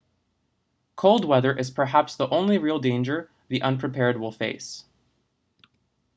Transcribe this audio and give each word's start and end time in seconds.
cold 0.95 1.25
weather 1.25 1.55
is 1.55 1.69
perhaps 1.69 2.15
the 2.15 2.27
only 2.29 2.57
real 2.57 2.79
danger 2.79 3.29
the 3.49 3.61
unprepared 3.61 4.19
will 4.19 4.31
face 4.31 4.85